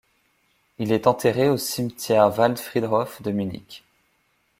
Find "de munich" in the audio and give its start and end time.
3.21-3.83